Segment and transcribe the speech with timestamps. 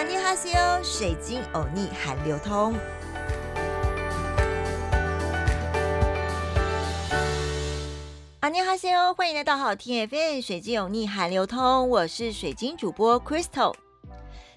[0.00, 2.74] 阿尼哈西欧，水晶欧尼韩流通。
[8.40, 13.74] 阿尼哈西欧，欢迎来到好听 FM 水晶欧尼韩流通，我是水晶主播 Crystal。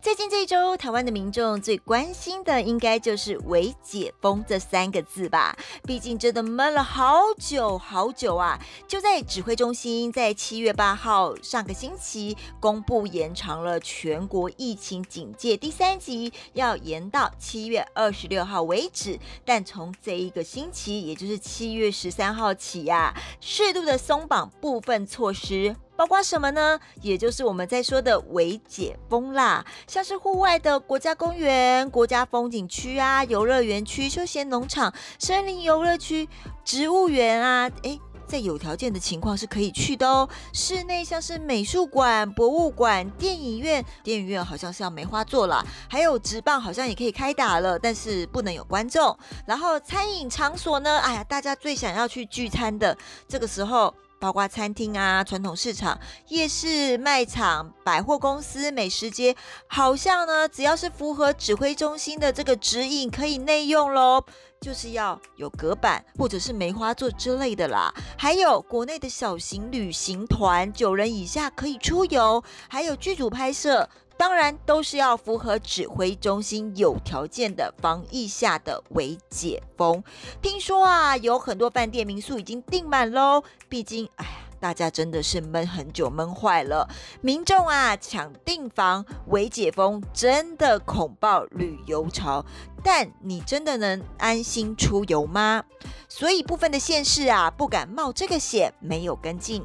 [0.00, 5.56] 最近这一周，台湾的民众最关心的应该就是“微解封”这三个字吧？
[5.82, 8.60] 毕竟真的闷了好久好久啊！
[8.86, 19.18] 就在指挥中心在七月八号上个星期公布延长了全国疫情警戒第三级，要延到七月二十六号为止。
[19.44, 25.74] 但从这一个星期，也就是七月十三号起呀，适度的松绑部分措施。
[25.98, 26.78] 包括什么呢？
[27.02, 36.28] 也就是我们在说的微解封啦，像是户外的国家公园、国家风景区啊、游乐园区、休闲农场、森林游乐区、
[36.64, 40.28] 植物园啊，诶，在有条件的情况是可以去的哦。
[40.52, 49.18] 室内像是美术馆、博物馆、电影院，电影院好像是要梅花座了，还有直棒好像也可以开打了，但是不能有观众。
[49.44, 52.96] 然后餐饮场所呢，哎呀，大家最想要去聚餐的
[53.26, 53.92] 这个时候。
[54.18, 64.24] 包括餐厅啊、传统市场、夜市、卖场、百货公司、美食街，好像呢，只要是符合指挥中心的这个指引，可以内用喽，
[64.60, 67.94] 就是要有隔板或者是梅花座之类的啦。
[68.16, 73.88] 还有国内的小型旅行团，九人以下可以出游，还有剧组拍摄。
[74.18, 80.02] 当然都是要符合指挥中心有条件的防疫下的微解封。
[80.42, 83.44] 听说啊，有很多饭店民宿已经订满喽。
[83.68, 86.88] 毕竟，哎呀，大家真的是闷很久，闷坏了。
[87.20, 92.44] 民众啊，抢订房，微解封真的恐爆旅游潮。
[92.82, 95.62] 但你真的能安心出游吗？
[96.08, 99.64] 所以部分的县市啊，不敢冒这个险，没有跟进。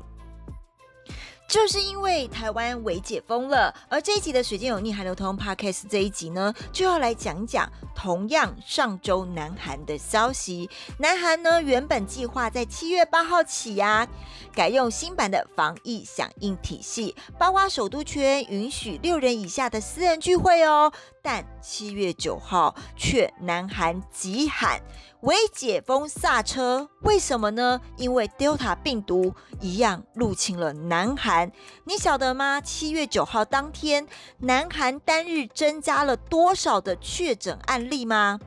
[1.53, 10.67] 就是因为台湾微解封了，而这一集的水晶有逆海流通 Podcast 这一集呢，就要来讲讲同样上周南韩的消息。
[10.97, 14.07] 南韩呢原本计划在七月八号起呀，
[14.51, 20.91] 改用新版的防疫响应体系，包括首都圈允许六人以下的私人聚会哦。
[21.21, 24.81] 但七月九号却南韩急喊。
[25.23, 27.79] 为解封刹车，为什么呢？
[27.95, 31.49] 因为 Delta 病毒一样入侵了南韩。
[31.85, 32.59] 你晓得吗？
[32.59, 34.05] 七月九号当天，
[34.39, 38.37] 南韩单日增加了多少的确诊案例吗？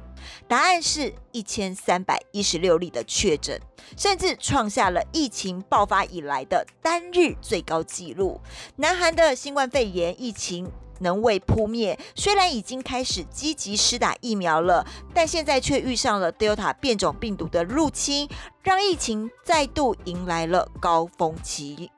[0.47, 3.58] 答案是一千三百一十六例的确诊，
[3.97, 8.38] 甚至创下了疫情爆发以来的单日最高纪录。
[8.76, 10.70] 南韩的新冠肺炎疫情。
[11.01, 18.29] 能未扑灭，虽然已经开始积极施打疫苗了，但现在却遇上了 Delta 变种病毒的入侵，
[18.62, 21.91] 让疫情再度迎来了高峰期。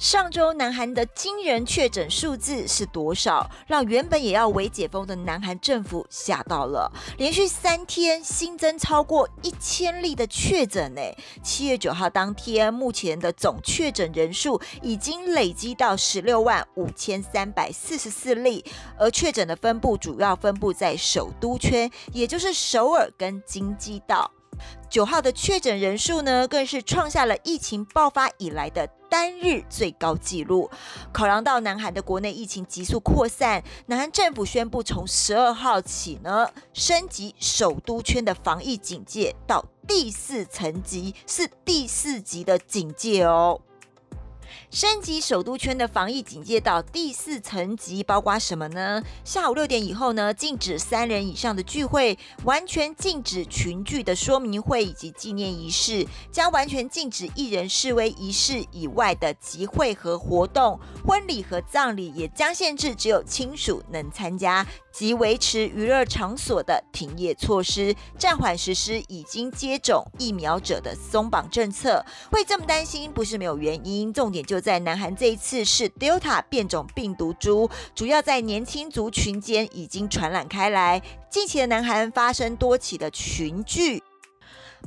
[0.00, 3.46] 上周南韩的惊人确诊数字是多少？
[3.66, 6.90] 让原本也要微解封的南韩政府吓到了。
[7.18, 11.02] 连续三天新增超过一千例的确诊，呢。
[11.42, 18.64] 七月九号当天，目前的总确诊人数已经累积到十六万五千三百四十四例，
[18.98, 24.30] 而确诊的分布主要分布在首都圈，也就是首尔跟京畿道。
[24.88, 30.70] 九号的确诊人数呢，更是创下了疫情爆发以来的单日最高纪录。
[31.12, 43.60] 考量到南韩的国内疫情急速扩散，南韩政府宣布从十二号起呢，升级首都圈的防疫警戒到第四层级，是第四级的警戒哦。
[44.70, 49.02] 升级首都圈的防疫警戒到第四层级，包括什么呢？
[49.24, 64.64] 下午六点以后呢，禁止三人以上的聚会，完全禁止群聚的说明会以及纪念仪式，将完全禁止一人示威仪式以外的集会和活动，婚礼和葬礼也将限制只有亲属能参加。
[64.92, 72.04] 及维持娱乐场所的停业措施，暂缓实施已经接种疫苗者的松绑政策。
[72.30, 74.12] 会这么担心，不是没有原因。
[74.12, 81.02] 重点就在南韩这一次是 Delta 变种病毒株，主要在年轻族群间已经传染开来。
[81.30, 84.02] 近期的南韩发生多起的群聚。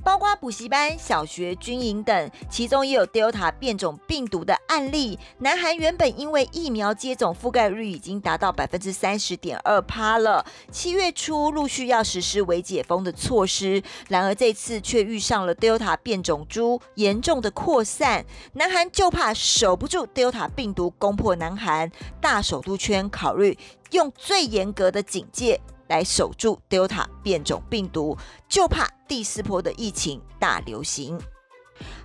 [0.03, 5.17] 包括补习班、小学、军营等，其中也有 Delta 变种病毒的案例。
[5.39, 21.89] 南韩原本因为疫苗接种覆盖率已经达到百分之三十点二趴了，七月初陆续要实施微解封的措施，然而这次却遇上了 Delta 变种株严重的扩散，南韩就怕守不住 Delta 病毒攻破南韩，
[22.19, 23.57] 大首都圈考虑
[23.91, 25.61] 用最严格的警戒。
[25.93, 28.17] 来守住 Delta 变种病毒，
[28.49, 31.19] 就怕第四波的疫情大流行。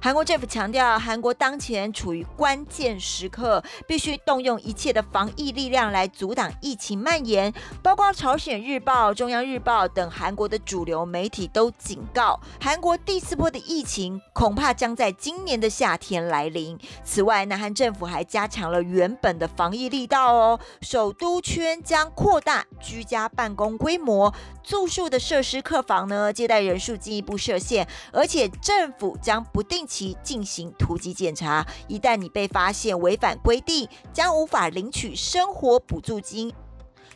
[0.01, 7.53] 韩国政府强调，韩国当前处于关键时刻，必须动用一切的防疫力量来阻挡疫情蔓延。
[7.83, 16.79] 包括《朝鲜日报》、《中央日报》等韩国的主流媒体都警告，韩国第四波的疫情恐怕将在今年的夏天来临。
[17.03, 29.88] 此外，南韩政府还加强了原本的防疫力道哦，首都圈将扩大居家办公规模，住宿的设施客房呢，接待人数进一步设限，而且政府将不定。
[29.89, 36.53] 其进行突击检查，一旦你被发现违反规定，将无法领取生活补助金。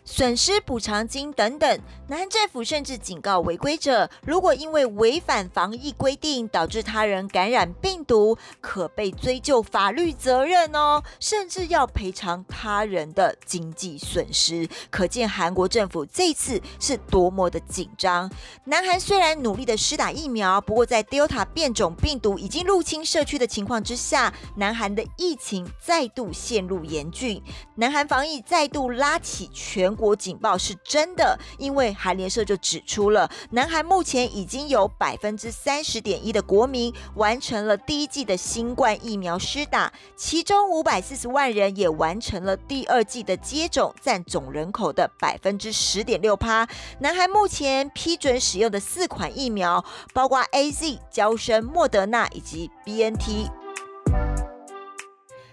[0.04, 14.69] 损失补偿金等等，南韩政府甚至警告违规者，如果因为违反防疫规定导致他人感染病毒，可被追究法律责任哦，甚至要赔偿他人的经济损失。
[14.90, 18.31] 可见韩国政府这次是多么的紧张。
[18.64, 27.40] 南韩虽然努力的施打疫苗，不过在 Delta 变种病毒已经入侵社区的情况之下，南韩的疫情再度陷入严峻，
[27.76, 30.03] 南韩防疫再度拉起全全。
[30.03, 46.67] 国警报是真的，因为韩联社就指出了，南韩目前已经有百分之三十点一的国民完成了第一季的新冠疫苗施打，其中五百四十万人也完成了第二季的接种，占总人口的百分之十点六趴。
[46.99, 53.62] 南韩目前批准使用的四款疫苗，包括 A Z、交生、莫德纳以及 B N T。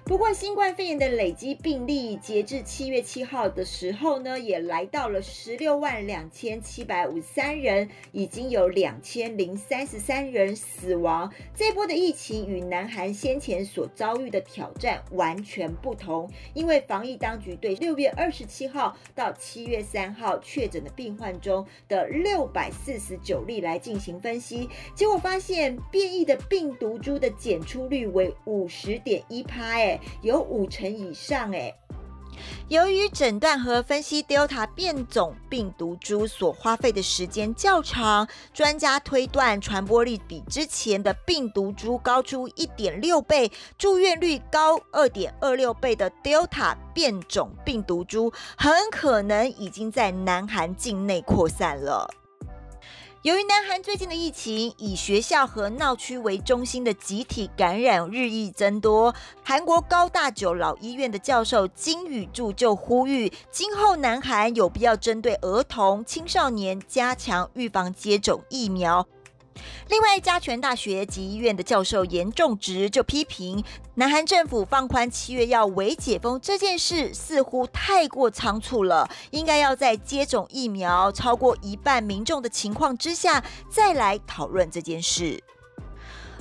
[0.09, 11.31] 不过，新冠肺炎的累积病例，截至七月七号的时候呢，也来到了十六万两千七百五十三人，已经有两千零三十三人死亡。
[11.56, 29.98] 这波的疫情与南韩先前所遭遇的挑战完全不同，因为防疫当局对六月二十七号到七月三号确诊的病患中的六百四十九例来进行分析，结果发现变异的病毒株的检出率为五十点一趴，哎。
[30.21, 31.75] 有五成以上诶。
[32.69, 52.09] 由于诊断和分析 Delta 变种病毒株所花费的时间较长，专家推断传播率比之前的病毒株高出一点六倍，住院率高二点二六倍的 Delta 变种病毒株很可能已经在南韩境内扩散了。
[53.24, 59.13] 由于南韩最近的疫情以学校和闹区为中心的集体感染日益增多，
[59.44, 69.06] 韩国高大久老医院的教授金宇柱就呼吁，今后南韩有必要针对儿童、青少年加强预防接种疫苗。
[69.89, 73.63] 另外，加权大学及医院的教授严仲植就批评，
[73.95, 85.43] 南韩政府放宽七月要微解封这件事似乎太过仓促了，应该要在接种疫苗超过一半民众的情况之下再来讨论这件事。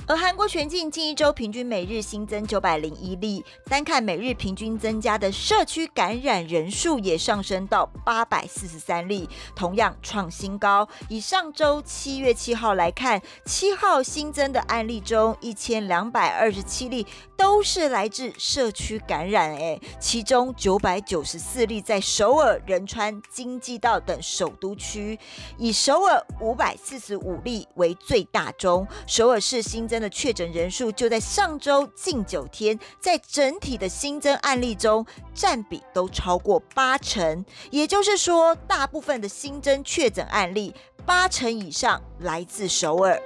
[0.09, 10.89] 而韩国全境近一周平均每日新增九百零一例，单看每日平均增加的社区感染人数也上升到八百四十三例，同样创新高。
[11.09, 17.05] 以上周七月七号来看，七号新增的案例中，一千两百二十七例
[17.37, 25.19] 都是来自社区感染，哎，其中九百九十四例在首尔、仁川、京畿道等首都区，
[25.59, 29.98] 以首尔五百四十五例为最大中，首尔市新增。
[29.99, 40.73] 的确诊人数就在上周近九天，在整体的新增案例中占比都超过八成，也就是说，大部分的新增确诊案例
[41.05, 43.21] 八成以上来自首尔。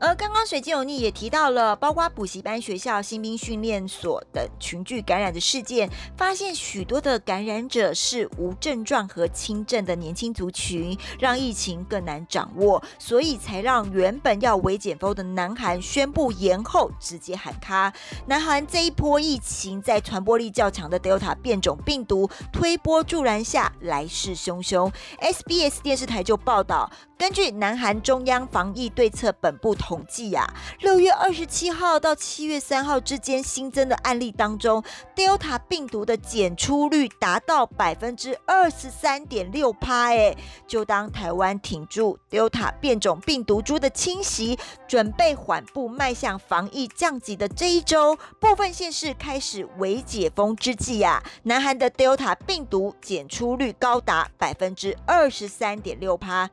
[0.00, 17.92] 而刚刚水晶有逆也提到了，包括补习班、学校、新兵训练所等群聚感染的事件，发现许多的感染者是无症状和轻症的年轻族群，让疫情更难掌握，所以才让原本要微减封的南韩宣布延后，直接喊卡。
[18.26, 24.92] 南韩这一波疫情在传播力较强的 Delta 变种病毒推波助澜下，来势汹汹。
[25.20, 26.88] SBS 电视台就报道。
[27.18, 30.48] 根据南韩中央防疫对策本部统计呀，
[30.78, 34.80] 六月二十七号到七月三号之间新增的案例当中
[35.16, 40.12] ，Delta 病毒的检出率达到百分之二十三点六趴。
[40.12, 40.36] 哎，
[40.68, 44.56] 就当台湾挺住 Delta 变种病毒株的侵袭，
[44.86, 56.48] 准备缓步迈向防疫降级的这一周，部分县市开始微解封之际呀，南韩的 Delta 病毒检出率高达百分之二十三点六趴。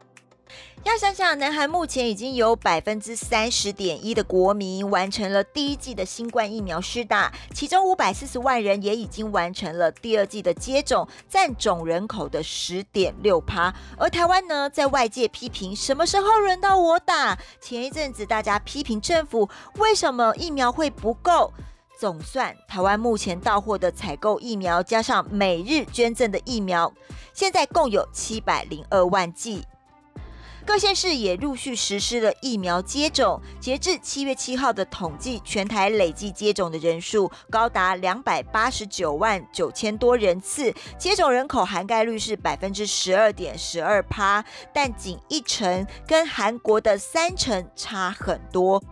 [0.83, 13.73] 要想想，南韩目前已经有百分之三十点一的国民完成了第一季的新冠疫苗施打，其中五百四十万人也已经完成了第二季的接种，占总人口的十点六趴。
[13.97, 17.37] 而台湾呢，在外界批评什么时候轮到我打？
[17.59, 21.51] 前一阵子大家批评政府为什么疫苗会不够？
[21.97, 26.93] 总算台湾目前到货的采购疫苗，加上每日捐赠的疫苗，
[27.33, 29.65] 现在共有七百零二万剂。
[30.65, 44.43] 各县市也陆续实施了疫苗接种，截至七月七号的统计，全台累计接种的人数高达两百八十九万九千多人次，接种人口涵盖率是百分之十二点十二趴，
[44.73, 48.83] 但仅一成，跟韩国的三成差很多。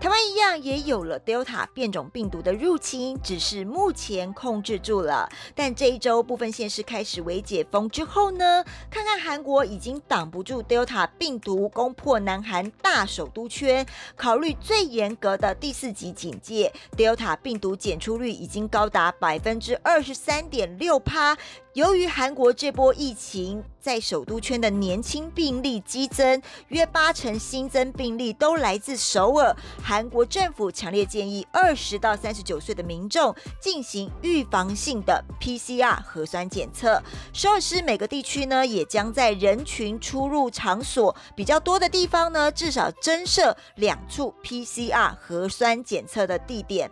[0.00, 5.28] 台湾一样也有了 Delta 变种病毒的入侵，只是目前控制住了。
[5.54, 8.64] 但这一周部分县市开始微解封之后呢？
[8.90, 21.36] 看看韩国已经挡不住 Delta 病毒攻破南韩大首都圈，考虑最严格的第四级警戒，Delta 病毒检出率已经高达百分之二十三点六趴。
[21.74, 29.56] 由于韩国这波疫情在首都圈的年轻病例激增，约八成新增病例都来自首尔。
[29.80, 37.00] 韩国政府强烈建议二十到三十九岁的民众进行预防性的 PCR 核酸检测。
[37.32, 46.90] 首尔市每个地区呢，也将在人群出入场所比较多的地方呢，至少增设两处 PCR 核酸检测的地点。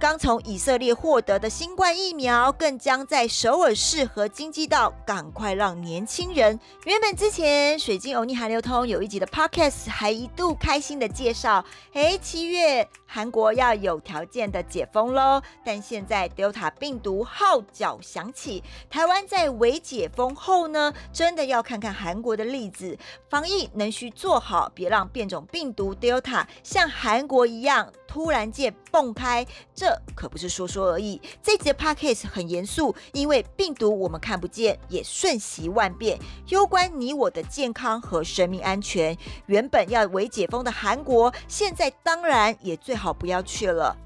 [0.00, 4.08] 刚从以色列获得的新冠疫苗，更将在首尔市。
[4.14, 6.56] 和经济道，赶快让年轻人。
[6.84, 15.42] 原本之前水晶欧尼韩流通有一集的 podcast，还一度开心的介绍，哎，七月韩国要有条件的解封喽。
[15.64, 22.96] 但现在 Delta 病毒号角响起，台湾在未解封后呢，真的要看看韩国的例子，
[23.28, 27.92] 防疫能需做好，别让变种病毒 Delta 像韩国一样。
[28.06, 29.44] 突然间蹦开，
[29.74, 31.20] 这可不是说说而已。
[31.42, 36.18] 这集的 podcast 很严肃，因为病毒我们看不见，也瞬息万变，
[36.48, 39.16] 攸关你我的健康和生命安全。
[39.46, 43.96] 原本要为解封的韩国，现在当然也最好不要去了。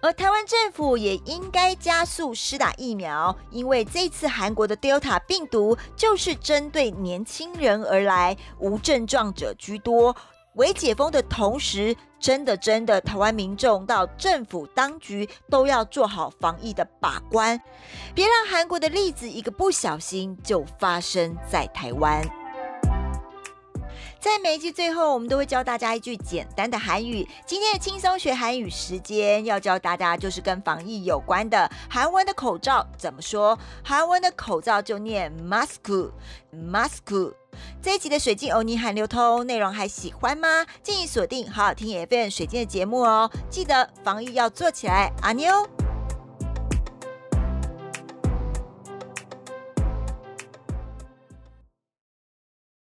[0.00, 10.16] 而台湾政府也应该加速施打疫苗，因为这次韩国的 Delta 病毒就是针对年轻人而来，无症状者居多。
[10.56, 17.60] 为解封的同时，真的真的，台湾民众到政府当局都要做好防疫的把关，
[18.14, 22.22] 别让韩国的例子一个不小心就发生在台湾。
[24.18, 27.28] 在每一集最后，我们都会教大家一句简单的韩语。
[27.44, 33.56] 今天的轻松学韩语时间，要教大家就是跟防疫有关的韩文的口罩怎么说？
[33.84, 37.34] 韩文的口罩就念 mask，mask。
[37.82, 40.66] 这一集的水晶欧尼韩流通内容还喜欢吗？
[40.82, 43.30] 建议锁定好好听 FM 水晶的节目哦。
[43.48, 45.85] 记得防疫要做起来，阿妞。